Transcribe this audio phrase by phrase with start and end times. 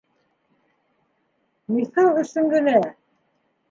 [1.77, 2.79] -Миҫал өсөн генә...